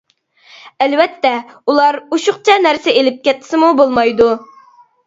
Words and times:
ئەلۋەتتە، 0.85 1.33
ئۇلار 1.73 1.99
ئوشۇقچە 2.09 2.59
نەرسە 2.65 2.99
ئېلىپ 2.99 3.21
كەتسىمۇ 3.31 3.73
بولمايدۇ. 3.83 4.37